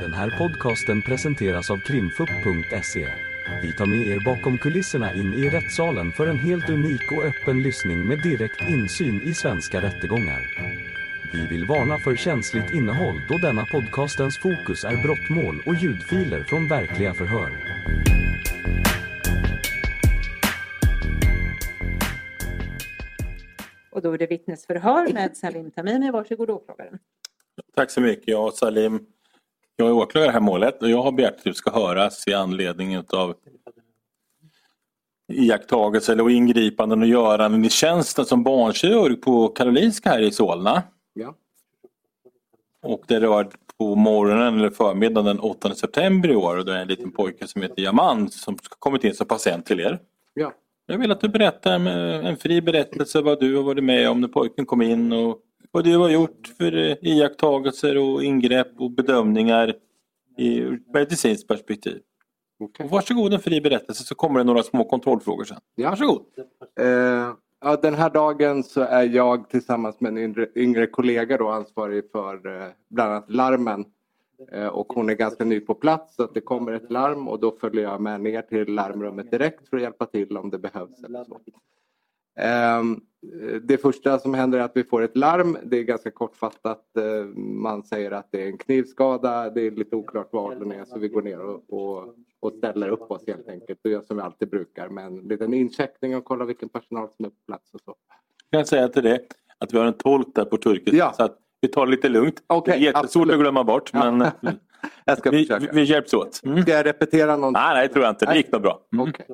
Den 0.00 0.12
här 0.12 0.38
podcasten 0.38 1.02
presenteras 1.02 1.70
av 1.70 1.76
krimfupp.se. 1.76 3.08
Vi 3.62 3.72
tar 3.72 3.86
med 3.86 4.06
er 4.06 4.20
bakom 4.24 4.58
kulisserna 4.58 5.12
in 5.14 5.34
i 5.34 5.50
rättssalen 5.50 6.12
för 6.12 6.26
en 6.26 6.38
helt 6.38 6.70
unik 6.70 7.12
och 7.12 7.24
öppen 7.24 7.62
lyssning 7.62 8.08
med 8.08 8.22
direkt 8.22 8.60
insyn 8.68 9.20
i 9.22 9.34
svenska 9.34 9.82
rättegångar. 9.82 10.42
Vi 11.32 11.46
vill 11.46 11.66
varna 11.66 11.98
för 11.98 12.16
känsligt 12.16 12.74
innehåll 12.74 13.20
då 13.28 13.38
denna 13.38 13.64
podcastens 13.66 14.38
fokus 14.38 14.84
är 14.84 15.02
brottmål 15.02 15.62
och 15.66 15.74
ljudfiler 15.74 16.42
från 16.42 16.68
verkliga 16.68 17.14
förhör. 17.14 17.50
Och 23.90 24.02
då 24.02 24.12
är 24.12 24.18
det 24.18 24.26
vittnesförhör 24.26 25.12
med 25.12 25.36
Salim 25.36 25.70
Tamimi. 25.70 26.10
Varsågod 26.10 26.50
åklagaren. 26.50 26.98
Tack 27.74 27.90
så 27.90 28.00
mycket. 28.00 28.28
Jag 28.28 28.54
Salim, 28.54 29.06
jag 29.76 29.88
är 29.88 29.92
åklagare 29.92 30.28
i 30.28 30.28
det 30.28 30.32
här 30.32 30.40
målet 30.40 30.82
och 30.82 30.90
jag 30.90 31.02
har 31.02 31.12
begärt 31.12 31.34
att 31.34 31.44
du 31.44 31.54
ska 31.54 31.70
höras 31.70 32.28
i 32.28 32.34
anledning 32.34 32.98
av 32.98 33.34
iakttagelser 35.32 36.12
eller 36.12 36.30
ingripanden 36.30 37.02
och 37.02 37.08
göranden 37.08 37.64
i 37.64 37.70
tjänsten 37.70 38.24
som 38.24 38.42
barnkirurg 38.42 39.20
på 39.20 39.48
Karolinska 39.48 40.10
här 40.10 40.20
i 40.20 40.30
Solna. 40.30 40.82
Ja. 41.14 41.34
Och 42.82 43.02
det 43.06 43.20
rör 43.20 43.50
på 43.78 43.94
morgonen 43.94 44.58
eller 44.58 44.70
förmiddagen 44.70 45.24
den 45.24 45.40
8 45.40 45.74
september 45.74 46.30
i 46.30 46.36
år 46.36 46.56
och 46.56 46.64
det 46.64 46.72
är 46.72 46.82
en 46.82 46.88
liten 46.88 47.12
pojke 47.12 47.46
som 47.46 47.62
heter 47.62 47.82
Yaman 47.82 48.30
som 48.30 48.58
kommit 48.78 49.04
in 49.04 49.14
som 49.14 49.26
patient 49.26 49.66
till 49.66 49.80
er. 49.80 49.98
Ja. 50.34 50.52
Jag 50.86 50.98
vill 50.98 51.12
att 51.12 51.20
du 51.20 51.28
berättar 51.28 51.72
en 51.72 52.36
fri 52.36 52.60
berättelse 52.60 53.20
vad 53.20 53.40
du 53.40 53.56
har 53.56 53.62
varit 53.62 53.84
med 53.84 54.10
om 54.10 54.20
när 54.20 54.28
pojken 54.28 54.66
kom 54.66 54.82
in 54.82 55.12
och 55.12 55.40
vad 55.70 55.84
du 55.84 55.96
har 55.96 56.10
gjort 56.10 56.52
för 56.58 56.76
eh, 56.76 56.96
iakttagelser 57.00 57.98
och 57.98 58.24
ingrepp 58.24 58.80
och 58.80 58.90
bedömningar 58.90 59.74
i 60.36 60.60
ett 60.60 60.94
medicinskt 60.94 61.48
perspektiv. 61.48 62.00
Och 62.60 62.90
varsågod 62.90 63.34
en 63.34 63.40
fri 63.40 63.60
berättelse 63.60 64.04
så 64.04 64.14
kommer 64.14 64.38
det 64.38 64.44
några 64.44 64.62
små 64.62 64.84
kontrollfrågor 64.84 65.44
sen. 65.44 65.58
Ja. 65.74 65.90
Varsågod. 65.90 66.22
Eh, 66.80 67.32
ja, 67.60 67.76
den 67.82 67.94
här 67.94 68.10
dagen 68.10 68.62
så 68.62 68.80
är 68.80 69.02
jag 69.02 69.50
tillsammans 69.50 70.00
med 70.00 70.08
en 70.08 70.18
yngre, 70.18 70.48
yngre 70.54 70.86
kollega 70.86 71.36
då 71.36 71.48
ansvarig 71.48 72.10
för 72.12 72.62
eh, 72.62 72.68
bland 72.90 73.12
annat 73.12 73.30
larmen. 73.30 73.84
Eh, 74.52 74.66
och 74.66 74.92
hon 74.92 75.10
är 75.10 75.14
ganska 75.14 75.44
ny 75.44 75.60
på 75.60 75.74
plats 75.74 76.16
så 76.16 76.22
att 76.22 76.34
det 76.34 76.40
kommer 76.40 76.72
ett 76.72 76.90
larm 76.90 77.28
och 77.28 77.40
då 77.40 77.56
följer 77.60 77.82
jag 77.82 78.00
med 78.00 78.20
ner 78.20 78.42
till 78.42 78.74
larmrummet 78.74 79.30
direkt 79.30 79.68
för 79.68 79.76
att 79.76 79.82
hjälpa 79.82 80.06
till 80.06 80.36
om 80.36 80.50
det 80.50 80.58
behövs. 80.58 81.04
Eller 81.04 81.24
så. 81.24 81.40
Ehm, 82.36 83.00
Det 83.62 83.78
första 83.78 84.18
som 84.18 84.34
händer 84.34 84.58
är 84.58 84.62
att 84.62 84.72
vi 84.76 84.84
får 84.84 85.02
ett 85.02 85.16
larm. 85.16 85.56
Det 85.64 85.76
är 85.78 85.82
ganska 85.82 86.10
kortfattat. 86.10 86.96
Eh, 86.98 87.24
Man 87.36 87.82
säger 87.82 88.10
att 88.10 88.28
det 88.32 88.42
är 88.42 88.46
en 88.46 88.58
knivskada. 88.58 89.50
Det 89.50 89.60
är 89.62 89.70
lite 89.70 89.96
oklart 89.96 90.28
vad 90.32 90.58
den 90.60 90.72
är 90.72 90.84
så 90.84 90.98
vi 90.98 91.08
går 91.08 91.22
ner 91.22 91.40
och, 91.40 91.64
och, 91.68 92.14
och 92.40 92.52
ställer 92.58 92.88
upp 92.88 93.10
oss 93.10 93.22
helt 93.26 93.48
enkelt 93.48 93.78
och 93.84 93.90
gör 93.90 94.00
som 94.00 94.16
vi 94.16 94.22
alltid 94.22 94.50
brukar 94.50 94.88
med 94.88 95.06
en 95.06 95.16
liten 95.16 95.54
incheckning 95.54 96.16
och 96.16 96.24
kollar 96.24 96.44
vilken 96.44 96.68
personal 96.68 97.08
som 97.16 97.24
är 97.24 97.28
på 97.28 97.36
plats 97.46 97.74
och 97.74 97.80
så. 97.80 97.94
Jag 98.50 98.60
kan 98.60 98.66
säga 98.66 98.88
till 98.88 99.02
det 99.02 99.20
att 99.58 99.74
vi 99.74 99.78
har 99.78 99.84
en 99.86 99.92
tolk 99.92 100.28
där 100.34 100.44
på 100.44 100.56
turkiska 100.56 100.96
Ja. 100.96 101.12
så 101.16 101.22
att 101.22 101.38
vi 101.60 101.68
tar 101.68 101.86
det 101.86 101.90
lite 101.90 102.08
lugnt. 102.08 102.42
Okej, 102.46 102.72
det 102.80 102.86
är 102.86 102.92
jättesvårt 102.94 103.30
att 103.30 103.38
glömma 103.38 103.64
bort 103.64 103.90
Ja. 103.92 104.10
men 104.10 104.30
vi, 105.30 105.44
försöka. 105.44 105.72
vi 105.72 105.82
hjälps 105.82 106.14
åt. 106.14 106.40
Mm. 106.44 106.62
Ska 106.62 106.72
jag 106.72 106.86
repetera 106.86 107.36
någonting? 107.36 107.62
Nej, 107.62 107.74
nej, 107.74 107.88
det 107.88 107.92
tror 107.92 108.04
jag 108.04 108.12
inte. 108.12 108.26
Det 108.26 108.36
gick 108.36 108.52
nog 108.52 108.62
bra. 108.62 108.80
Mm. 108.92 109.08
Okej. 109.08 109.26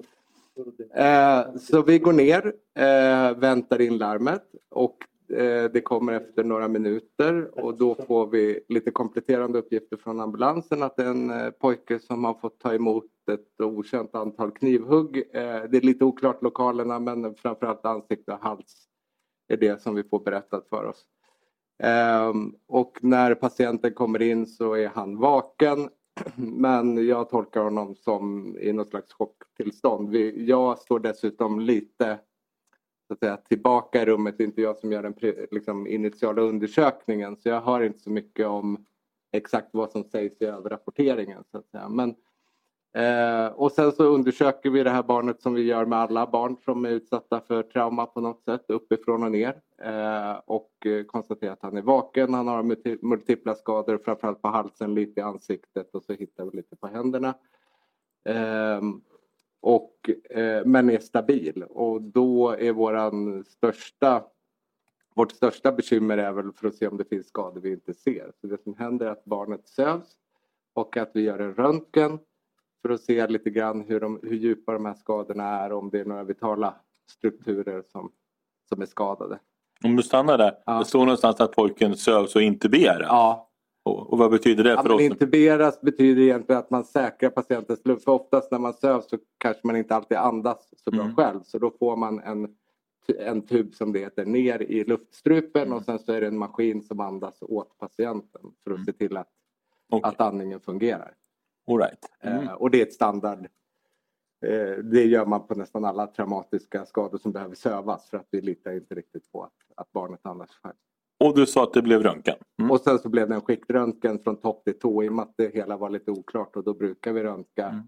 Eh, 0.94 1.54
så 1.56 1.82
vi 1.82 1.98
går 1.98 2.12
ner, 2.12 2.54
eh, 2.78 3.38
väntar 3.38 3.80
in 3.80 3.98
larmet 3.98 4.44
och 4.70 4.96
eh, 5.36 5.70
det 5.72 5.80
kommer 5.80 6.12
efter 6.12 6.44
några 6.44 6.68
minuter 6.68 7.64
och 7.64 7.78
då 7.78 7.94
får 7.94 8.26
vi 8.26 8.60
lite 8.68 8.90
kompletterande 8.90 9.58
uppgifter 9.58 9.96
från 9.96 10.20
ambulansen 10.20 10.82
att 10.82 10.96
det 10.96 11.02
är 11.02 11.10
en 11.10 11.30
eh, 11.30 11.50
pojke 11.50 11.98
som 11.98 12.24
har 12.24 12.34
fått 12.34 12.58
ta 12.58 12.74
emot 12.74 13.04
ett 13.32 13.60
okänt 13.60 14.14
antal 14.14 14.50
knivhugg. 14.50 15.16
Eh, 15.16 15.62
det 15.70 15.76
är 15.76 15.86
lite 15.86 16.04
oklart 16.04 16.42
lokalerna 16.42 16.98
men 16.98 17.34
framförallt 17.34 17.84
ansikte 17.84 18.32
och 18.32 18.42
hals 18.42 18.88
är 19.48 19.56
det 19.56 19.82
som 19.82 19.94
vi 19.94 20.02
får 20.02 20.20
berättat 20.20 20.68
för 20.68 20.84
oss. 20.84 21.04
Ehm, 21.82 22.54
och 22.68 22.98
när 23.00 23.34
patienten 23.34 23.94
kommer 23.94 24.22
in 24.22 24.46
så 24.46 24.74
är 24.74 24.88
han 24.88 25.16
vaken 25.18 25.88
men 26.36 27.06
jag 27.06 27.28
tolkar 27.28 27.64
honom 27.64 27.94
som 27.94 28.56
i 28.58 28.72
något 28.72 28.88
slags 28.88 29.12
chocktillstånd. 29.12 30.10
Vi, 30.10 30.44
jag 30.44 30.78
står 30.78 31.00
dessutom 31.00 31.60
lite 31.60 32.18
så 33.06 33.14
att 33.14 33.18
säga, 33.18 33.36
tillbaka 33.36 34.02
i 34.02 34.04
rummet. 34.04 34.38
Det 34.38 34.44
är 34.44 34.46
inte 34.46 34.62
jag 34.62 34.78
som 34.78 34.92
gör 34.92 35.02
den 35.02 35.14
liksom, 35.50 35.86
initiala 35.86 36.42
undersökningen 36.42 37.36
så 37.36 37.48
jag 37.48 37.60
hör 37.60 37.80
inte 37.80 37.98
så 37.98 38.10
mycket 38.10 38.46
om 38.46 38.86
exakt 39.32 39.68
vad 39.72 39.90
som 39.90 40.04
sägs 40.04 40.42
i 40.42 40.44
överrapporteringen. 40.44 41.44
Så 41.50 41.58
att 41.58 41.70
säga. 41.70 41.88
Men, 41.88 42.14
eh, 42.94 43.46
och 43.46 43.72
sen 43.72 43.92
så 43.92 44.04
undersöker 44.04 44.70
vi 44.70 44.82
det 44.82 44.90
här 44.90 45.02
barnet 45.02 45.42
som 45.42 45.54
vi 45.54 45.62
gör 45.62 45.84
med 45.84 45.98
alla 45.98 46.26
barn 46.26 46.56
som 46.64 46.84
är 46.84 46.90
utsatta 46.90 47.40
för 47.40 47.62
trauma 47.62 48.06
på 48.06 48.20
något 48.20 48.44
sätt 48.44 48.64
uppifrån 48.68 49.22
och 49.22 49.32
ner. 49.32 49.60
Eh, 49.82 50.40
och 50.44 50.86
eh, 50.86 51.04
konstaterar 51.04 51.52
att 51.52 51.62
han 51.62 51.76
är 51.76 51.82
vaken, 51.82 52.34
han 52.34 52.48
har 52.48 52.62
multi- 52.62 52.98
multipla 53.02 53.54
skador 53.54 53.98
framförallt 54.04 54.42
på 54.42 54.48
halsen, 54.48 54.94
lite 54.94 55.20
i 55.20 55.22
ansiktet 55.22 55.94
och 55.94 56.02
så 56.02 56.12
hittar 56.12 56.44
vi 56.44 56.56
lite 56.56 56.76
på 56.76 56.86
händerna. 56.86 57.34
Eh, 58.24 58.80
och, 59.60 60.10
eh, 60.30 60.64
men 60.64 60.90
är 60.90 60.98
stabil 60.98 61.62
och 61.62 62.02
då 62.02 62.50
är 62.50 62.72
våran 62.72 63.44
största 63.44 64.24
vårt 65.14 65.32
största 65.32 65.72
bekymmer 65.72 66.18
är 66.18 66.32
väl 66.32 66.52
för 66.52 66.68
att 66.68 66.74
se 66.74 66.88
om 66.88 66.96
det 66.96 67.04
finns 67.04 67.26
skador 67.26 67.60
vi 67.60 67.72
inte 67.72 67.94
ser. 67.94 68.32
Så 68.40 68.46
det 68.46 68.62
som 68.62 68.74
händer 68.76 69.06
är 69.06 69.10
att 69.10 69.24
barnet 69.24 69.68
sövs 69.68 70.16
och 70.72 70.96
att 70.96 71.10
vi 71.14 71.22
gör 71.22 71.38
en 71.38 71.54
röntgen 71.54 72.18
för 72.82 72.90
att 72.90 73.00
se 73.00 73.26
lite 73.26 73.50
grann 73.50 73.80
hur, 73.88 74.00
de, 74.00 74.20
hur 74.22 74.36
djupa 74.36 74.72
de 74.72 74.84
här 74.86 74.94
skadorna 74.94 75.44
är 75.44 75.72
om 75.72 75.90
det 75.90 76.00
är 76.00 76.04
några 76.04 76.24
vitala 76.24 76.74
strukturer 77.10 77.82
som, 77.92 78.10
som 78.68 78.82
är 78.82 78.86
skadade. 78.86 79.38
Om 79.84 79.96
du 79.96 80.02
stannar 80.02 80.38
där. 80.38 80.58
Ja. 80.66 80.78
Det 80.78 80.84
står 80.84 80.98
någonstans 81.00 81.40
att 81.40 81.52
pojken 81.52 81.96
sövs 81.96 82.36
och 82.36 82.42
intuberas. 82.42 83.06
Ja, 83.08 83.48
Och, 83.84 84.12
och 84.12 84.18
vad 84.18 84.30
betyder 84.30 84.64
det 84.64 84.70
Ja, 84.70 84.82
för 84.82 84.92
oss? 84.92 85.00
intuberas 85.02 85.80
betyder 85.80 86.22
egentligen 86.22 86.58
att 86.58 86.70
man 86.70 86.84
säkrar 86.84 87.30
patientens 87.30 87.86
luft. 87.86 88.04
För 88.04 88.12
oftast 88.12 88.50
när 88.50 88.58
man 88.58 88.72
sövs 88.74 89.08
så 89.10 89.18
kanske 89.38 89.60
man 89.66 89.76
inte 89.76 89.94
alltid 89.94 90.16
andas 90.18 90.68
så 90.84 90.90
bra 90.90 91.00
Mm. 91.02 91.16
själv. 91.16 91.40
Så 91.42 91.58
då 91.58 91.70
får 91.70 91.96
man 91.96 92.20
en, 92.20 92.54
en 93.18 93.42
tub 93.46 93.74
som 93.74 93.92
det 93.92 93.98
heter 93.98 94.24
ner 94.26 94.62
i 94.62 94.84
luftstrupen 94.84 95.62
Mm. 95.62 95.78
och 95.78 95.84
sen 95.84 95.98
så 95.98 96.12
är 96.12 96.20
det 96.20 96.26
en 96.26 96.38
maskin 96.38 96.82
som 96.82 97.00
andas 97.00 97.38
åt 97.42 97.78
patienten 97.78 98.42
för 98.64 98.70
att 98.70 98.84
se 98.84 98.92
till 98.92 99.16
att, 99.16 99.28
Okej, 99.90 100.08
att 100.08 100.20
andningen 100.20 100.60
fungerar. 100.60 101.14
All 101.70 101.78
right. 101.78 102.10
Mm. 102.20 102.46
Eh, 102.46 102.52
och 102.52 102.70
det 102.70 102.78
är 102.78 102.86
ett 102.86 102.92
standard. 102.92 103.48
Eh, 104.46 104.76
det 104.84 105.04
gör 105.04 105.26
man 105.26 105.46
på 105.46 105.54
nästan 105.54 105.84
alla 105.84 106.06
traumatiska 106.06 106.86
skador 106.86 107.18
som 107.18 107.32
behöver 107.32 107.54
sövas 107.54 108.10
för 108.10 108.16
att 108.16 108.28
vi 108.30 108.40
litar 108.40 108.72
inte 108.72 108.94
riktigt 108.94 109.32
på 109.32 109.42
att, 109.42 109.52
att 109.76 109.92
barnet 109.92 110.26
andas 110.26 110.50
själv. 110.50 110.74
Och 111.24 111.36
du 111.36 111.46
sa 111.46 111.62
att 111.62 111.72
det 111.72 111.82
blev 111.82 112.02
röntgen. 112.02 112.36
Mm. 112.58 112.70
Och 112.70 112.80
sen 112.80 112.98
så 112.98 113.08
blev 113.08 113.28
det 113.28 113.34
en 113.34 113.40
skiktröntgen 113.40 114.18
från 114.18 114.36
topp 114.36 114.64
till 114.64 114.78
tå 114.78 115.02
i 115.02 115.08
och 115.08 115.12
med 115.12 115.22
att 115.22 115.34
det 115.36 115.54
hela 115.54 115.76
var 115.76 115.90
lite 115.90 116.10
oklart 116.10 116.56
och 116.56 116.64
då 116.64 116.74
brukar 116.74 117.12
vi 117.12 117.22
röntga 117.22 117.84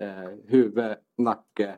eh, 0.00 0.30
huvud, 0.46 0.96
nacke, 1.18 1.76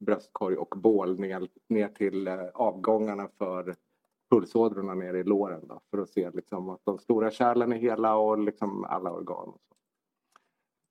bröstkorg 0.00 0.56
och 0.56 0.74
bål 0.76 1.20
ner, 1.20 1.48
ner 1.68 1.88
till 1.88 2.28
eh, 2.28 2.46
avgångarna 2.54 3.28
för 3.38 3.74
pulsådrorna 4.30 4.94
ner 4.94 5.14
i 5.14 5.24
låren 5.24 5.68
då, 5.68 5.80
för 5.90 5.98
att 5.98 6.08
se 6.08 6.30
liksom, 6.30 6.68
att 6.70 6.80
de 6.84 6.98
stora 6.98 7.30
kärlen 7.30 7.72
är 7.72 7.76
hela 7.76 8.16
och 8.16 8.38
liksom 8.38 8.84
alla 8.84 9.12
organ. 9.12 9.48
Och 9.48 9.60
så. 9.68 9.74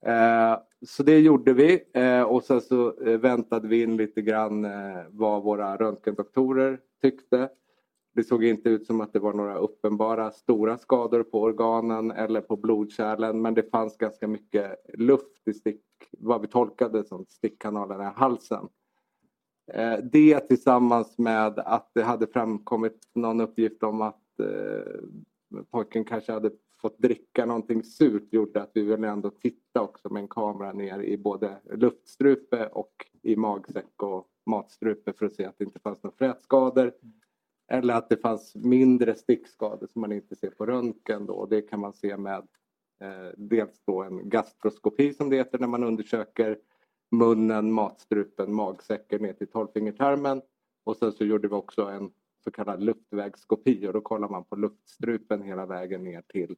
Eh, 0.06 0.58
så 0.86 1.04
det 1.04 1.20
gjorde 1.20 1.54
vi 1.54 1.84
eh, 1.94 2.22
och 2.22 2.44
sen 2.44 2.62
så 2.62 3.02
eh, 3.02 3.20
väntade 3.20 3.68
vi 3.68 3.84
in 3.84 3.98
lite 3.98 4.22
grann 4.22 4.68
vad 5.10 5.44
våra 5.44 5.78
röntgendoktorer 5.78 6.80
tyckte. 7.02 7.50
Det 8.16 8.24
såg 8.24 8.44
inte 8.44 8.70
ut 8.70 8.86
som 8.86 9.02
att 9.02 9.14
det 9.14 9.20
var 9.20 9.34
några 9.34 9.56
uppenbara 9.56 10.32
stora 10.32 10.78
skador 10.78 11.24
på 11.24 11.42
organen 11.42 12.12
eller 12.12 12.42
på 12.42 12.58
blodkärlen 12.58 13.42
men 13.42 13.54
det 13.54 13.72
fanns 13.72 13.98
ganska 13.98 14.28
mycket 14.28 14.76
luft 14.94 15.48
i 15.48 15.54
stick, 15.54 15.84
vad 16.12 16.42
vi 16.42 16.48
tolkade 16.48 17.04
som 17.04 17.26
stickkanalerna 17.30 18.04
i 18.04 18.14
halsen. 18.16 18.68
Det 20.12 20.40
tillsammans 20.40 21.18
med 21.18 21.60
att 21.60 21.92
det 21.94 22.04
hade 22.04 22.28
framkommit 22.28 23.02
någon 23.16 23.42
uppgift 23.42 23.84
om 23.84 24.02
att 24.02 24.24
pojken 25.72 26.06
kanske 26.06 26.32
hade 26.32 26.52
fått 26.82 27.00
dricka 27.00 27.46
någonting 27.46 27.84
surt 27.84 28.34
gjorde 28.34 28.62
att 28.62 28.72
vi 28.74 28.82
ville 28.82 29.08
ändå 29.08 29.30
titta 29.30 29.82
också 29.82 30.14
med 30.14 30.22
en 30.22 30.28
kamera 30.28 30.74
ner 30.74 31.00
i 31.00 31.18
både 31.18 31.58
luftstrupe 31.74 32.68
och 32.68 33.06
i 33.22 33.36
magsäck 33.36 34.04
och 34.04 34.28
matstrupe 34.46 35.14
för 35.14 35.26
att 35.26 35.34
se 35.34 35.46
att 35.46 35.58
det 35.58 35.64
inte 35.64 35.80
fanns 35.80 36.04
några 36.04 36.16
frätskador. 36.18 36.94
Eller 37.72 37.94
att 37.94 38.10
det 38.10 38.18
fanns 38.18 38.56
mindre 38.56 39.16
stickskador 39.16 39.88
som 39.88 40.02
man 40.02 40.12
inte 40.12 40.36
ser 40.36 40.50
på 40.50 40.66
röntgen 40.66 41.26
då. 41.26 41.46
Det 41.46 41.62
kan 41.62 41.80
man 41.80 41.94
se 41.94 42.18
med 42.18 42.48
eh, 43.02 43.30
dels 43.38 43.82
då 43.86 44.04
en 44.04 44.30
gastroskopi 44.30 45.14
som 45.14 45.30
det 45.30 45.36
heter 45.36 45.60
när 45.60 45.68
man 45.68 45.84
undersöker 45.84 46.58
munnen, 47.12 47.72
matstrupen, 47.72 48.54
magsäcken 48.54 49.22
ner 49.22 49.34
till 49.34 49.48
tolvfingertarmen. 49.48 50.42
Och 50.84 50.98
sen 50.98 51.12
så 51.12 51.26
gjorde 51.26 51.48
vi 51.48 51.54
också 51.54 51.82
en 51.82 52.12
så 52.44 52.52
kallad 52.52 52.84
luftvägskopi 52.84 53.88
och 53.88 53.94
då 53.94 54.02
kollar 54.02 54.30
man 54.30 54.44
på 54.44 54.56
luftstrupen 54.56 55.42
hela 55.42 55.66
vägen 55.66 56.04
ner 56.04 56.22
till 56.22 56.56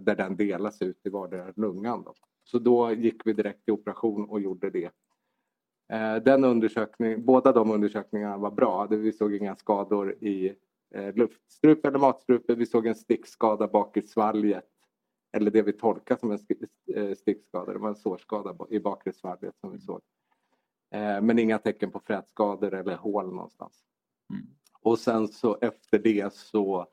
där 0.00 0.14
den 0.14 0.36
delas 0.36 0.82
ut 0.82 1.00
i 1.04 1.08
vardera 1.08 1.52
lungan. 1.56 2.02
Då. 2.02 2.14
Så 2.44 2.58
då 2.58 2.92
gick 2.92 3.26
vi 3.26 3.32
direkt 3.32 3.64
till 3.64 3.74
operation 3.74 4.24
och 4.24 4.40
gjorde 4.40 4.70
det. 4.70 4.90
Eh, 5.88 6.16
den 6.16 6.44
undersökning, 6.44 7.24
båda 7.24 7.52
de 7.52 7.70
undersökningarna 7.70 8.36
var 8.36 8.50
bra. 8.50 8.86
Vi 8.86 9.12
såg 9.12 9.34
inga 9.34 9.56
skador 9.56 10.12
i 10.20 10.56
eh, 10.94 11.14
luftstrupe 11.14 11.88
eller 11.88 11.98
matstrupe. 11.98 12.54
Vi 12.54 12.66
såg 12.66 12.86
en 12.86 12.94
stickskada 12.94 13.68
bak 13.68 13.96
i 13.96 14.02
svalget. 14.02 14.64
Eller 15.32 15.50
det 15.50 15.62
vi 15.62 15.72
tolkar 15.72 16.16
som 16.16 16.30
en 16.30 16.38
eh, 16.94 17.14
stickskada. 17.14 17.72
Det 17.72 17.78
var 17.78 17.88
en 17.88 17.96
sårskada 17.96 18.56
i 18.70 18.80
bakre 18.80 19.12
svalget 19.12 19.54
som 19.60 19.72
vi 19.72 19.80
såg. 19.80 20.00
Eh, 20.90 21.20
men 21.20 21.38
inga 21.38 21.58
tecken 21.58 21.90
på 21.90 22.00
frätskador 22.00 22.74
eller 22.74 22.96
hål 22.96 23.34
någonstans. 23.34 23.84
Mm. 24.30 24.46
Och 24.80 24.98
sen 24.98 25.28
så 25.28 25.58
efter 25.60 25.98
det 25.98 26.32
så 26.34 26.86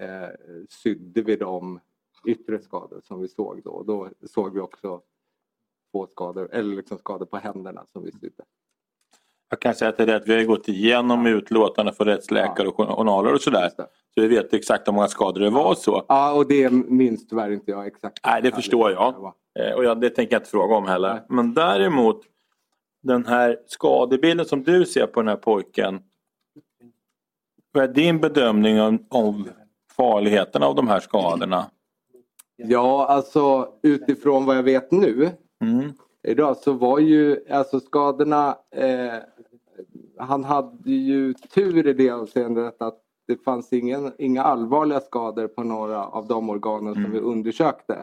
eh, 0.00 0.28
sydde 0.68 1.22
vi 1.22 1.36
de 1.36 1.80
yttre 2.24 2.60
skador 2.60 3.00
som 3.04 3.20
vi 3.20 3.28
såg 3.28 3.62
då. 3.64 3.82
Då 3.82 4.08
såg 4.26 4.54
vi 4.54 4.60
också 4.60 5.00
två 5.92 6.06
skador, 6.06 6.48
eller 6.52 6.76
liksom 6.76 6.98
skador 6.98 7.26
på 7.26 7.36
händerna 7.36 7.84
som 7.86 8.04
vi 8.04 8.12
sydde. 8.12 8.44
Jag 9.50 9.60
kan 9.60 9.74
säga 9.74 9.88
att 9.88 9.96
det 9.96 10.02
är 10.02 10.06
rätt. 10.06 10.28
Vi 10.28 10.36
har 10.36 10.44
gått 10.44 10.68
igenom 10.68 11.26
utlåtanden 11.26 11.94
för 11.94 12.04
rättsläkare 12.04 12.68
och 12.68 12.76
journaler 12.76 13.32
och 13.34 13.40
sådär. 13.40 13.70
Så 14.14 14.20
vi 14.20 14.28
vet 14.28 14.54
exakt 14.54 14.88
hur 14.88 14.92
många 14.92 15.08
skador 15.08 15.40
det 15.40 15.50
var 15.50 15.74
så. 15.74 16.04
Ja, 16.08 16.32
och 16.32 16.48
det 16.48 16.70
minns 16.70 17.26
tyvärr 17.26 17.50
inte 17.50 17.70
jag 17.70 17.86
exakt. 17.86 18.18
Nej, 18.26 18.42
det 18.42 18.52
förstår 18.52 18.90
jag. 18.90 19.32
Eh, 19.58 19.72
och 19.72 19.84
jag, 19.84 20.00
det 20.00 20.10
tänker 20.10 20.34
jag 20.34 20.40
inte 20.40 20.50
fråga 20.50 20.74
om 20.74 20.86
heller. 20.86 21.12
Nej. 21.12 21.22
Men 21.28 21.54
däremot 21.54 22.22
den 23.02 23.26
här 23.26 23.58
skadebilden 23.66 24.46
som 24.46 24.62
du 24.62 24.86
ser 24.86 25.06
på 25.06 25.20
den 25.20 25.28
här 25.28 25.36
pojken. 25.36 26.00
Vad 27.72 27.84
är 27.84 27.88
din 27.88 28.20
bedömning 28.20 28.80
av, 28.80 28.98
av 29.10 29.48
farligheten 29.96 30.62
av 30.62 30.74
de 30.74 30.88
här 30.88 31.00
skadorna? 31.00 31.70
Ja, 32.62 33.06
alltså 33.06 33.72
utifrån 33.82 34.44
vad 34.44 34.56
jag 34.56 34.62
vet 34.62 34.90
nu 34.90 35.30
mm. 35.64 35.92
idag 36.22 36.56
så 36.56 36.72
var 36.72 36.98
ju 36.98 37.50
alltså 37.50 37.80
skadorna 37.80 38.56
eh, 38.70 39.18
han 40.18 40.44
hade 40.44 40.92
ju 40.92 41.34
tur 41.34 41.86
i 41.86 41.92
det 41.92 42.10
avseendet 42.10 42.82
att 42.82 43.00
det 43.26 43.44
fanns 43.44 43.72
ingen, 43.72 44.12
inga 44.18 44.42
allvarliga 44.42 45.00
skador 45.00 45.48
på 45.48 45.62
några 45.62 46.04
av 46.04 46.26
de 46.26 46.50
organen 46.50 46.92
mm. 46.92 47.04
som 47.04 47.12
vi 47.12 47.20
undersökte. 47.20 48.02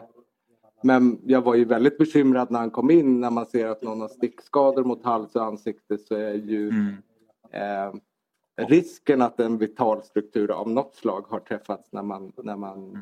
Men 0.82 1.18
jag 1.24 1.42
var 1.42 1.54
ju 1.54 1.64
väldigt 1.64 1.98
bekymrad 1.98 2.50
när 2.50 2.58
han 2.58 2.70
kom 2.70 2.90
in 2.90 3.20
när 3.20 3.30
man 3.30 3.46
ser 3.46 3.66
att 3.66 3.82
någon 3.82 4.00
har 4.00 4.08
stickskador 4.08 4.84
mot 4.84 5.04
hals 5.04 5.36
och 5.36 5.44
ansikte 5.44 5.98
så 5.98 6.14
är 6.14 6.34
ju 6.34 6.68
mm. 6.68 6.94
eh, 7.50 7.94
risken 8.56 9.22
att 9.22 9.40
en 9.40 9.58
vital 9.58 10.02
struktur 10.02 10.50
av 10.50 10.68
något 10.70 10.94
slag 10.94 11.26
har 11.28 11.40
träffats 11.40 11.92
när 11.92 12.02
man... 12.02 12.32
När 12.36 12.56
man 12.56 12.78
mm. 12.78 13.00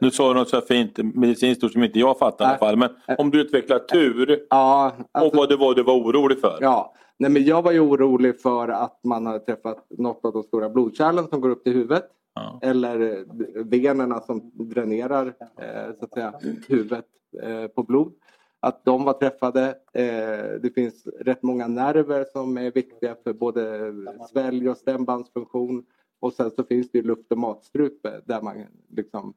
Nu 0.00 0.10
sa 0.10 0.28
du 0.28 0.38
något 0.38 0.48
så 0.48 0.60
fint 0.60 0.98
medicinskt 1.14 1.64
ord 1.64 1.72
som 1.72 1.84
inte 1.84 1.98
jag 1.98 2.18
fattar 2.18 2.44
i 2.44 2.48
alla 2.48 2.58
fall. 2.58 2.76
Men 2.76 2.90
om 3.18 3.30
du 3.30 3.40
utvecklar 3.40 3.78
tur 3.78 4.46
ja, 4.50 4.92
alltså, 5.12 5.30
och 5.30 5.36
vad 5.36 5.48
det 5.48 5.56
var 5.56 5.74
du 5.74 5.82
var 5.82 5.94
orolig 5.94 6.40
för. 6.40 6.58
Ja, 6.60 6.94
Nej, 7.18 7.30
men 7.30 7.44
jag 7.44 7.62
var 7.62 7.72
ju 7.72 7.80
orolig 7.80 8.40
för 8.40 8.68
att 8.68 9.00
man 9.04 9.26
hade 9.26 9.38
träffat 9.38 9.86
något 9.90 10.24
av 10.24 10.32
de 10.32 10.42
stora 10.42 10.68
blodkärlen 10.68 11.28
som 11.28 11.40
går 11.40 11.48
upp 11.48 11.64
till 11.64 11.72
huvudet. 11.72 12.04
Ja. 12.34 12.58
Eller 12.62 13.24
venerna 13.64 14.20
som 14.20 14.50
dränerar 14.54 15.26
eh, 15.56 15.94
så 15.98 16.04
att 16.04 16.12
säga, 16.12 16.34
huvudet 16.68 17.04
eh, 17.42 17.66
på 17.66 17.82
blod. 17.82 18.12
Att 18.60 18.84
de 18.84 19.04
var 19.04 19.12
träffade. 19.12 19.68
Eh, 19.92 20.60
det 20.60 20.74
finns 20.74 21.06
rätt 21.06 21.42
många 21.42 21.68
nerver 21.68 22.24
som 22.32 22.58
är 22.58 22.70
viktiga 22.70 23.16
för 23.24 23.32
både 23.32 23.92
svälj 24.30 24.68
och 24.68 24.76
stämbandsfunktion. 24.76 25.86
Och 26.20 26.32
sen 26.32 26.50
så 26.50 26.64
finns 26.64 26.90
det 26.90 27.02
luft 27.02 27.32
och 27.32 27.38
matstrupe 27.38 28.20
där 28.24 28.42
man 28.42 28.64
liksom 28.88 29.34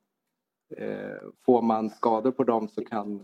får 1.46 1.62
man 1.62 1.90
skador 1.90 2.32
på 2.32 2.44
dem 2.44 2.68
så 2.68 2.86
kan 2.86 3.24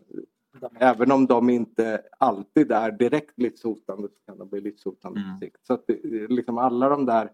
Även 0.80 1.12
om 1.12 1.26
de 1.26 1.50
inte 1.50 2.02
alltid 2.18 2.72
är 2.72 2.92
direkt 2.92 3.40
livshotande 3.40 4.08
så 4.08 4.26
kan 4.26 4.38
de 4.38 4.50
bli 4.50 4.62
livshotande 4.62 5.20
mm. 5.20 5.34
på 5.34 5.40
sikt. 5.40 5.66
Så 5.68 5.74
att 5.74 5.86
liksom 6.30 6.58
alla 6.58 6.90
de 6.90 7.06
där 7.06 7.32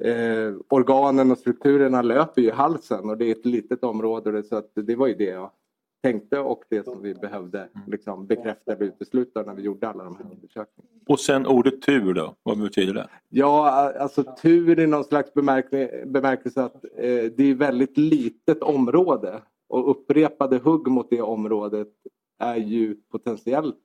eh, 0.00 0.54
organen 0.68 1.30
och 1.30 1.38
strukturerna 1.38 2.02
löper 2.02 2.42
ju 2.42 2.48
i 2.48 2.50
halsen 2.50 3.10
och 3.10 3.18
det 3.18 3.24
är 3.24 3.32
ett 3.32 3.46
litet 3.46 3.84
område 3.84 4.42
så 4.42 4.56
att 4.56 4.70
det 4.74 4.96
var 4.96 5.06
ju 5.06 5.14
det 5.14 5.24
jag 5.24 5.50
tänkte 6.02 6.38
och 6.38 6.62
det 6.70 6.84
som 6.84 7.02
vi 7.02 7.14
behövde 7.14 7.58
mm. 7.58 7.90
liksom, 7.90 8.26
bekräfta 8.26 8.72
eller 8.72 8.84
utesluta 8.84 9.42
när 9.42 9.54
vi 9.54 9.62
gjorde 9.62 9.88
alla 9.88 10.04
de 10.04 10.16
här 10.16 10.24
undersökningarna. 10.24 11.00
Och 11.08 11.20
sen 11.20 11.46
ordet 11.46 11.82
tur 11.82 12.14
då, 12.14 12.34
vad 12.42 12.58
betyder 12.58 12.94
det? 12.94 13.08
Ja, 13.28 13.92
alltså 13.98 14.24
tur 14.42 14.80
i 14.80 14.86
någon 14.86 15.04
slags 15.04 15.34
bemärkelse 15.34 16.62
att 16.62 16.84
eh, 16.84 17.24
det 17.36 17.42
är 17.42 17.54
väldigt 17.54 17.98
litet 17.98 18.62
område 18.62 19.42
och 19.68 19.90
upprepade 19.90 20.58
hugg 20.58 20.88
mot 20.88 21.10
det 21.10 21.22
området 21.22 21.88
är 22.38 22.56
ju 22.56 22.94
potentiellt 22.94 23.78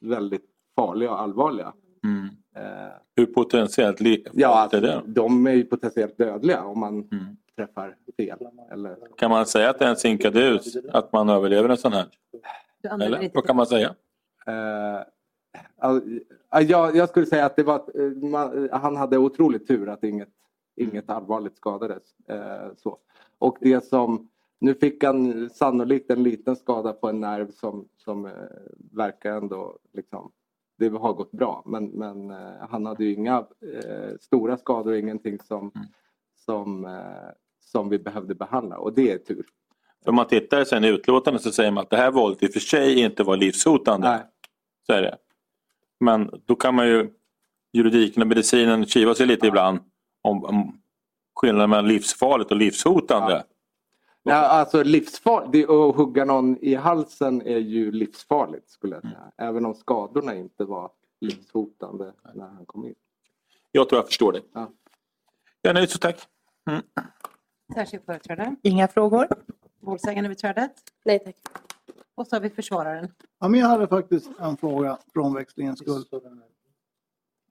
väldigt 0.00 0.44
farliga 0.76 1.10
och 1.10 1.20
allvarliga. 1.20 1.72
Mm. 2.04 2.24
Eh, 2.56 2.92
Hur 3.16 3.26
potentiellt 3.26 4.00
ja, 4.32 4.48
alltså, 4.48 4.76
är 4.76 4.80
det? 4.80 5.02
De 5.06 5.46
är 5.46 5.52
ju 5.52 5.64
potentiellt 5.64 6.18
dödliga 6.18 6.64
om 6.64 6.80
man 6.80 6.94
mm. 6.94 7.36
Träffar 7.60 7.96
fel. 8.16 8.38
Eller... 8.70 8.96
Kan 9.16 9.30
man 9.30 9.46
säga 9.46 9.70
att 9.70 9.78
det 9.78 9.84
är 9.84 9.90
en 9.90 9.96
sinkadus 9.96 10.76
att 10.92 11.12
man 11.12 11.28
överlever 11.28 11.68
en 11.68 11.76
sån 11.76 11.92
här? 11.92 12.06
Eller 12.90 13.30
vad 13.34 13.44
kan 13.44 13.56
man 13.56 13.66
säga? 13.66 13.94
Eh, 14.46 15.02
jag, 16.60 16.96
jag, 16.96 17.08
skulle 17.08 17.26
säga 17.26 17.46
att 17.46 17.56
det 17.56 17.62
var, 17.62 17.82
man, 18.30 18.68
han 18.72 18.96
hade 18.96 19.18
otroligt 19.18 19.68
tur 19.68 19.88
att 19.88 20.04
inget, 20.04 20.28
inget 20.76 21.10
allvarligt 21.10 21.56
skadades. 21.56 22.02
Eh, 22.28 22.68
så. 22.76 22.98
Och 23.38 23.56
det 23.60 23.84
som 23.84 24.28
nu 24.58 24.74
fick 24.74 25.04
han 25.04 25.50
sannolikt 25.50 26.10
en 26.10 26.22
liten 26.22 26.56
skada 26.56 26.92
på 26.92 27.08
en 27.08 27.20
nerv 27.20 27.50
som, 27.50 27.88
som 27.96 28.26
eh, 28.26 28.32
verkar 28.92 29.36
ändå 29.36 29.78
liksom, 29.92 30.32
det 30.78 30.88
har 30.88 31.12
gått 31.12 31.32
bra. 31.32 31.62
Men, 31.66 31.86
men 31.86 32.30
eh, 32.30 32.68
han 32.70 32.86
hade 32.86 33.04
ju 33.04 33.12
inga 33.12 33.46
eh, 33.60 34.16
stora 34.20 34.56
skador, 34.56 34.94
ingenting 34.94 35.38
som, 35.38 35.72
mm. 35.74 35.86
som, 36.36 36.84
eh, 36.84 37.30
som 37.60 37.88
vi 37.88 37.98
behövde 37.98 38.34
behandla 38.34 38.78
och 38.78 38.92
det 38.92 39.12
är 39.12 39.18
tur. 39.18 39.46
För 40.04 40.10
om 40.10 40.14
man 40.14 40.26
tittar 40.26 40.64
sen 40.64 40.84
i 40.84 40.88
utlåtandet 40.88 41.42
så 41.42 41.52
säger 41.52 41.70
man 41.70 41.82
att 41.82 41.90
det 41.90 41.96
här 41.96 42.10
våldet 42.10 42.42
i 42.42 42.46
och 42.46 42.52
för 42.52 42.60
sig 42.60 43.00
inte 43.00 43.22
var 43.22 43.36
livshotande. 43.36 44.08
Nej. 44.08 44.20
Så 44.86 44.92
är 44.92 45.02
det. 45.02 45.16
Men 46.00 46.30
då 46.44 46.54
kan 46.54 46.74
man 46.74 46.88
ju, 46.88 47.10
juridiken 47.72 48.22
och 48.22 48.28
medicinen 48.28 48.86
kiva 48.86 49.14
sig 49.14 49.26
lite 49.26 49.46
ja. 49.46 49.48
ibland 49.48 49.80
om, 50.22 50.44
om 50.44 50.80
skillnaden 51.34 51.70
mellan 51.70 51.88
livsfarligt 51.88 52.50
och 52.50 52.56
livshotande. 52.56 53.32
Ja. 53.32 53.42
Ja, 54.22 54.34
alltså 54.34 54.82
livsfarligt, 54.82 55.70
att 55.70 55.96
hugga 55.96 56.24
någon 56.24 56.58
i 56.60 56.74
halsen 56.74 57.42
är 57.42 57.58
ju 57.58 57.92
livsfarligt 57.92 58.70
skulle 58.70 58.94
jag 58.94 59.02
säga. 59.02 59.32
Mm. 59.38 59.48
Även 59.50 59.66
om 59.66 59.74
skadorna 59.74 60.34
inte 60.34 60.64
var 60.64 60.90
livshotande 61.20 62.12
när 62.34 62.46
han 62.46 62.66
kom 62.66 62.84
in. 62.84 62.94
Jag 63.72 63.88
tror 63.88 63.98
jag 63.98 64.06
förstår 64.06 64.32
det. 64.32 64.42
Ja. 64.52 64.70
Jag 65.62 65.70
är 65.70 65.74
nöjd 65.74 65.90
så 65.90 65.98
tack. 65.98 66.26
Mm. 66.70 66.82
Särskild 67.74 68.04
företrädare? 68.04 68.56
Inga 68.62 68.88
frågor. 68.88 69.28
Målsägande 69.80 70.28
beträdet? 70.28 70.72
Nej 71.04 71.18
tack. 71.18 71.36
Och 72.14 72.26
så 72.26 72.36
har 72.36 72.40
vi 72.40 72.50
försvararen. 72.50 73.08
Ja, 73.40 73.48
men 73.48 73.60
jag 73.60 73.66
hade 73.66 73.88
faktiskt 73.88 74.30
en 74.40 74.56
fråga 74.56 74.98
för 75.12 75.20
omväxlingens 75.20 75.78
skull. 75.78 76.04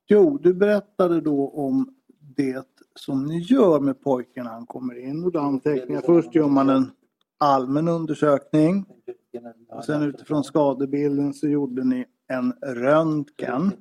Jo, 0.07 0.37
du 0.37 0.53
berättade 0.53 1.21
då 1.21 1.49
om 1.49 1.95
det 2.19 2.67
som 2.95 3.25
ni 3.25 3.39
gör 3.39 3.79
med 3.79 4.01
pojken 4.01 4.45
när 4.45 4.51
han 4.51 4.65
kommer 4.65 4.99
in. 4.99 5.23
Och 5.23 5.35
anteckningar. 5.35 6.01
Först 6.01 6.35
gör 6.35 6.47
man 6.47 6.69
en 6.69 6.91
allmän 7.37 7.87
undersökning. 7.87 8.85
Och 9.69 9.85
sen 9.85 10.03
utifrån 10.03 10.43
skadebilden 10.43 11.33
så 11.33 11.47
gjorde 11.47 11.83
ni 11.83 12.05
en 12.27 12.53
röntgen. 12.61 13.71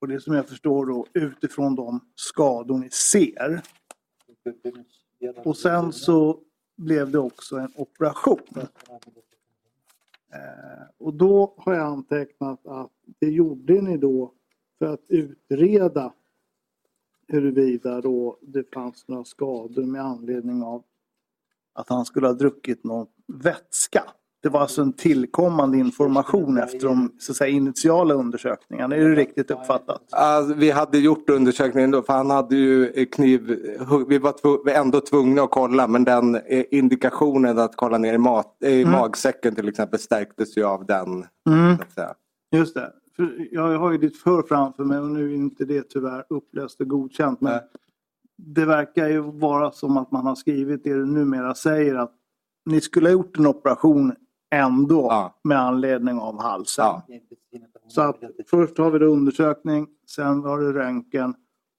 Och 0.00 0.08
det 0.08 0.20
som 0.20 0.34
jag 0.34 0.48
förstår 0.48 0.86
då 0.86 1.06
utifrån 1.14 1.74
de 1.74 2.00
skador 2.14 2.78
ni 2.78 2.90
ser. 2.90 3.62
Och 5.44 5.56
sen 5.56 5.92
så 5.92 6.40
blev 6.76 7.10
det 7.10 7.18
också 7.18 7.56
en 7.56 7.72
operation. 7.76 8.38
Eh, 10.32 10.86
och 10.98 11.14
då 11.14 11.54
har 11.56 11.74
jag 11.74 11.86
antecknat 11.86 12.66
att 12.66 12.92
det 13.18 13.30
gjorde 13.30 13.82
ni 13.82 13.96
då 13.96 14.32
för 14.78 14.86
att 14.86 15.04
utreda 15.08 16.12
huruvida 17.28 18.00
då 18.00 18.38
det 18.42 18.74
fanns 18.74 19.08
några 19.08 19.24
skador 19.24 19.84
med 19.84 20.02
anledning 20.02 20.62
av 20.62 20.84
att 21.72 21.88
han 21.88 22.04
skulle 22.04 22.26
ha 22.26 22.34
druckit 22.34 22.84
någon 22.84 23.06
vätska. 23.26 24.04
Det 24.42 24.48
var 24.48 24.60
alltså 24.60 24.82
en 24.82 24.92
tillkommande 24.92 25.78
information 25.78 26.58
efter 26.58 26.86
de 26.86 27.12
så 27.18 27.34
säga, 27.34 27.50
initiala 27.50 28.14
undersökningarna. 28.14 28.96
Är 28.96 29.08
det 29.08 29.14
riktigt 29.14 29.50
uppfattat? 29.50 30.02
Alltså, 30.12 30.54
vi 30.54 30.70
hade 30.70 30.98
gjort 30.98 31.30
undersökningen 31.30 31.90
då 31.90 32.02
för 32.02 32.12
han 32.12 32.30
hade 32.30 32.56
ju 32.56 33.06
kniv... 33.06 33.58
Vi 34.08 34.18
var 34.18 34.68
ändå 34.68 35.00
tvungna 35.00 35.42
att 35.42 35.50
kolla 35.50 35.86
men 35.86 36.04
den 36.04 36.34
eh, 36.34 36.64
indikationen 36.70 37.58
att 37.58 37.76
kolla 37.76 37.98
ner 37.98 38.14
i, 38.14 38.18
mat, 38.18 38.56
i 38.64 38.82
mm. 38.82 38.92
magsäcken 38.92 39.54
till 39.54 39.68
exempel 39.68 39.98
stärktes 39.98 40.56
ju 40.56 40.64
av 40.64 40.86
den. 40.86 41.26
Mm. 41.50 41.76
Just 42.52 42.74
det. 42.74 42.92
Jag 43.50 43.78
har 43.78 43.92
ju 43.92 43.98
ditt 43.98 44.16
för 44.16 44.42
framför 44.42 44.84
mig 44.84 44.98
och 44.98 45.10
nu 45.10 45.30
är 45.30 45.34
inte 45.34 45.64
det 45.64 45.82
tyvärr 45.82 46.24
upplöst 46.30 46.80
och 46.80 46.88
godkänt. 46.88 47.40
Men 47.40 47.60
det 48.36 48.64
verkar 48.64 49.08
ju 49.08 49.20
vara 49.20 49.70
som 49.70 49.96
att 49.96 50.10
man 50.10 50.26
har 50.26 50.34
skrivit 50.34 50.84
det 50.84 50.94
du 50.94 51.06
numera 51.06 51.54
säger 51.54 51.94
att 51.94 52.14
ni 52.66 52.80
skulle 52.80 53.08
ha 53.08 53.12
gjort 53.12 53.38
en 53.38 53.46
operation 53.46 54.12
ändå 54.50 55.06
Ja. 55.10 55.34
med 55.44 55.58
anledning 55.60 56.18
av 56.18 56.42
halsen. 56.42 56.84
Ja. 56.84 57.02
Så 57.88 58.00
att 58.00 58.16
först 58.50 58.78
har 58.78 58.90
vi 58.90 59.04
undersökning, 59.04 59.86
sen 60.06 60.42
var 60.42 60.60
det 60.60 60.72
röntgen 60.72 61.34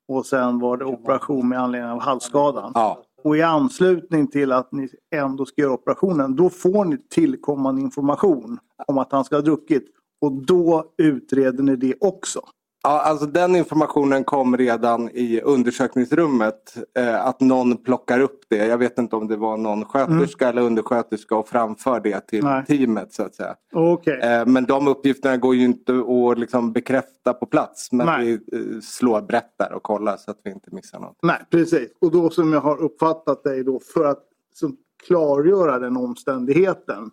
och 0.08 0.26
sen 0.26 0.60
var 0.60 0.78
det 0.78 0.86
operation 0.86 1.50
med 1.50 1.60
anledning 1.60 1.92
av 1.92 2.00
halsskadan. 2.02 2.72
Ja. 2.76 3.04
Och 3.24 3.38
i 3.38 3.42
anslutning 3.42 4.28
till 4.28 4.52
att 4.52 4.72
ni 4.72 4.90
ändå 5.16 5.46
ska 5.46 5.62
göra 5.62 5.74
operationen, 5.74 6.36
då 6.36 6.50
får 6.50 6.86
ni 6.86 6.98
tillkommande 6.98 7.82
information 7.82 8.60
om 8.88 8.98
att 8.98 9.12
han 9.12 9.24
ska 9.24 9.36
ha 9.36 9.42
druckit. 9.42 9.86
Och 10.22 10.32
då 10.32 10.84
utreder 10.98 11.64
ni 11.64 11.76
det 11.76 11.94
också. 12.02 12.42
Ja, 12.84 13.02
alltså 13.02 13.26
den 13.26 13.56
informationen 13.56 14.24
kom 14.24 14.58
redan 14.58 15.10
i 15.10 15.42
undersökningsrummet. 15.42 16.78
Eh, 16.98 17.26
att 17.26 17.40
någon 17.42 17.78
plockar 17.78 18.20
upp 18.20 18.40
det. 18.50 18.66
Jag 18.68 18.78
vet 18.78 18.98
inte 18.98 19.16
om 19.16 19.28
det 19.28 19.38
var 19.38 19.58
någon 19.58 19.86
sköterska 19.86 20.50
eller 20.50 20.62
undersköterska 20.62 21.36
och 21.36 21.48
framför 21.48 22.00
det 22.00 22.28
till 22.28 22.44
Nej. 22.44 22.66
teamet 22.66 23.14
så 23.14 23.24
att 23.24 23.36
säga. 23.36 23.56
Okej. 23.74 24.20
Eh, 24.20 24.46
men 24.46 24.66
de 24.66 24.88
uppgifterna 24.88 25.38
går 25.38 25.56
ju 25.56 25.66
inte 25.66 25.94
att 25.94 26.40
liksom 26.40 26.72
bekräfta 26.72 27.34
på 27.34 27.46
plats. 27.46 27.92
Men 27.92 28.06
Nej. 28.06 28.26
vi 28.26 28.58
eh, 28.58 28.80
slår 28.82 29.22
brett 29.22 29.54
där 29.58 29.74
och 29.74 29.84
kollar 29.84 30.18
så 30.18 30.32
att 30.32 30.40
vi 30.44 30.52
inte 30.52 30.76
missar 30.76 31.00
något. 31.00 31.18
Nej, 31.22 31.40
precis. 31.52 31.90
Och 32.02 32.12
då 32.12 32.30
som 32.30 32.54
jag 32.54 32.62
har 32.62 32.78
uppfattat 32.82 33.44
dig 33.44 33.64
då 33.64 33.80
för 33.94 34.06
att 34.06 34.24
som, 34.54 34.78
klargöra 35.08 35.80
den 35.80 35.98
omständigheten. 35.98 37.12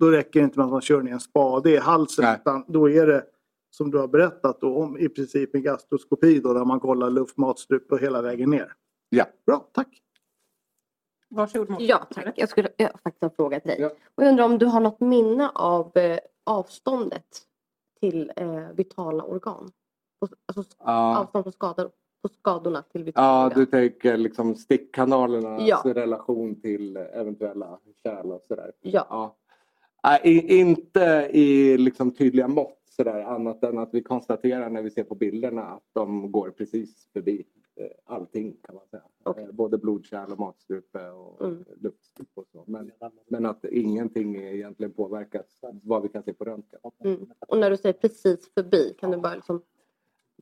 Då 0.00 0.10
räcker 0.10 0.40
det 0.40 0.44
inte 0.44 0.58
med 0.58 0.64
att 0.64 0.72
man 0.72 0.80
kör 0.80 1.02
ner 1.02 1.12
en 1.12 1.20
spade 1.20 1.70
i 1.70 1.76
halsen 1.76 2.24
Nej. 2.24 2.36
utan 2.40 2.64
då 2.68 2.90
är 2.90 3.06
det 3.06 3.22
som 3.76 3.90
du 3.90 3.98
har 3.98 4.08
berättat 4.08 4.60
då, 4.60 4.76
om 4.76 4.98
i 4.98 5.08
princip 5.08 5.54
en 5.54 5.62
gastroskopi 5.62 6.40
då, 6.40 6.52
där 6.52 6.64
man 6.64 6.80
kollar 6.80 7.10
luft, 7.10 7.36
matstrupe 7.36 7.94
och 7.94 8.00
hela 8.00 8.22
vägen 8.22 8.50
ner. 8.50 8.72
Ja. 9.08 9.24
Bra, 9.46 9.68
tack. 9.72 10.02
Varsågod 11.28 11.70
Mårten. 11.70 11.86
Ja, 11.86 12.06
tack. 12.14 12.34
Jag 12.36 12.48
skulle 12.48 12.68
jag 12.76 12.90
faktiskt 13.04 13.22
en 13.22 13.30
fråga 13.30 13.60
till 13.60 13.68
dig. 13.70 13.80
Ja. 13.80 13.90
Och 14.14 14.22
jag 14.24 14.28
undrar 14.30 14.44
om 14.44 14.58
du 14.58 14.66
har 14.66 14.80
något 14.80 15.00
minne 15.00 15.48
av 15.54 15.96
eh, 15.96 16.18
avståndet 16.44 17.26
till 18.00 18.32
eh, 18.36 18.68
vitala 18.74 19.24
organ? 19.24 19.70
Alltså 20.46 20.76
Ja, 20.78 21.18
avstånd 21.18 21.44
på, 21.44 21.52
skador, 21.52 21.90
på 22.22 22.28
skadorna 22.28 22.82
till 22.82 23.04
vitala 23.04 23.26
ja 23.26 23.46
organ? 23.46 23.58
du 23.58 23.66
tänker 23.66 24.16
liksom 24.16 24.54
stickkanalernas 24.56 25.62
Ja. 25.66 25.82
relation 25.84 26.60
till 26.60 26.96
eventuella 26.96 27.78
kärl 28.02 28.26
och 28.32 28.42
sådär. 28.48 28.72
Ja. 28.80 29.36
Ja. 30.02 30.18
I, 30.24 30.58
inte 30.60 31.30
i 31.32 31.76
liksom 31.78 32.10
tydliga 32.10 32.48
mått 32.48 32.78
sådär 32.96 33.20
annat 33.22 33.64
än 33.64 33.78
att 33.78 33.94
vi 33.94 34.02
konstaterar 34.02 34.70
när 34.70 34.82
vi 34.82 34.90
ser 34.90 35.04
på 35.04 35.14
bilderna 35.14 35.62
att 35.62 35.82
de 35.92 36.32
går 36.32 36.50
precis 36.50 37.08
förbi 37.12 37.44
eh, 37.76 37.86
allting 38.04 38.56
kan 38.62 38.74
man 38.74 38.86
säga. 38.90 39.02
Okej. 39.22 39.44
Eh, 39.44 39.50
Både 39.52 39.78
blodkärl 39.78 40.32
och 40.32 40.38
matstrupe 40.38 41.10
och 41.10 41.44
Mm. 41.46 41.64
luftstrupe 41.80 42.30
och 42.40 42.46
så. 42.52 42.64
Men, 42.66 42.90
men 43.28 43.46
att 43.46 43.64
ingenting 43.64 44.36
egentligen 44.36 44.92
påverkas 44.92 45.58
vad 45.82 46.02
vi 46.02 46.08
kan 46.08 46.22
se 46.22 46.32
på 46.32 46.44
röntgen. 46.44 46.80
Mm. 47.04 47.26
Och 47.48 47.58
när 47.58 47.70
du 47.70 47.76
säger 47.76 47.92
precis 47.92 48.54
förbi, 48.54 48.94
kan 48.98 49.10
du 49.10 49.16
bara 49.16 49.34
liksom 49.34 49.62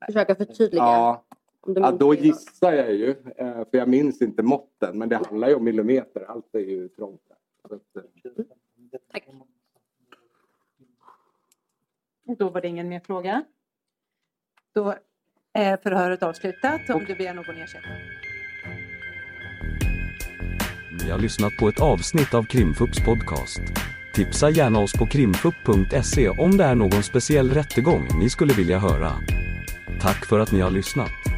försöka 0.06 0.34
förtydliga? 0.34 0.82
Ja, 0.82 1.24
ja, 1.66 1.92
då 1.92 2.14
gissar 2.14 2.72
jag 2.72 2.92
ju. 2.94 3.10
eh, 3.36 3.54
För 3.70 3.78
jag 3.78 3.88
minns 3.88 4.22
inte 4.22 4.42
måtten. 4.42 4.98
Men 4.98 5.08
det 5.08 5.16
handlar 5.16 5.48
ju 5.48 5.54
om 5.54 5.64
millimeter. 5.64 6.22
Allt 6.22 6.54
är 6.54 6.58
ju 6.60 6.88
trångt. 6.88 7.20
där. 7.94 8.02
Eh, 8.38 8.44
Tack. 9.12 9.28
Då 12.38 12.48
var 12.48 12.60
det 12.60 12.68
ingen 12.68 12.88
mer 12.88 13.00
fråga. 13.00 13.44
Då 14.74 14.94
är 15.52 15.76
förhöret 15.76 16.22
avslutat 16.22 16.90
om 16.90 17.04
du 17.04 17.14
begär 17.14 17.34
någon 17.34 17.56
ersättning. 17.56 17.92
Ni 21.04 21.10
har 21.10 21.18
lyssnat 21.18 21.52
på 21.60 21.68
ett 21.68 21.80
avsnitt 21.80 22.34
av 22.34 22.44
Krimfupps 22.44 23.04
podcast. 23.04 23.60
Tipsa 24.14 24.50
gärna 24.50 24.78
oss 24.78 24.92
på 24.92 25.06
krimfupp.se 25.06 26.28
om 26.28 26.56
det 26.56 26.64
är 26.64 26.74
någon 26.74 27.02
speciell 27.02 27.50
rättegång 27.50 28.08
ni 28.20 28.30
skulle 28.30 28.54
vilja 28.54 28.78
höra. 28.78 29.12
Tack 30.00 30.26
för 30.26 30.40
att 30.40 30.52
ni 30.52 30.60
har 30.60 30.70
lyssnat. 30.70 31.29